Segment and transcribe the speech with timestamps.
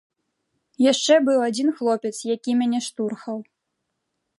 [0.91, 3.37] Яшчэ быў адзін хлопец, які мяне штурхаў.